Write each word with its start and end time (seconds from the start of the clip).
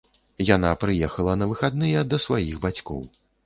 Яна 0.55 0.71
прыехала 0.83 1.37
на 1.43 1.49
выхадныя 1.53 2.05
да 2.13 2.23
сваіх 2.27 2.61
бацькоў. 2.69 3.09